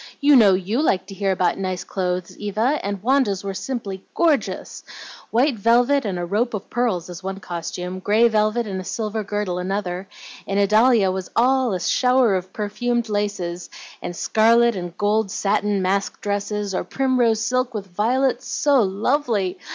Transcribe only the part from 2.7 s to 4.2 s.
and Wanda's were simply